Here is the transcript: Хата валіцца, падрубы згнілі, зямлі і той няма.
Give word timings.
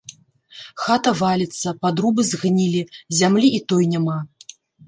Хата 0.85 1.11
валіцца, 1.19 1.75
падрубы 1.85 2.21
згнілі, 2.31 2.81
зямлі 3.21 3.55
і 3.59 3.63
той 3.71 3.83
няма. 3.97 4.19